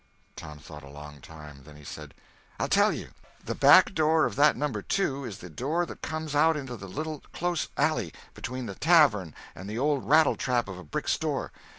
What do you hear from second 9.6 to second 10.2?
the old